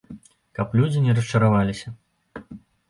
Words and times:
Каб 0.59 0.73
людзі 0.79 1.03
не 1.05 1.15
расчараваліся. 1.21 1.89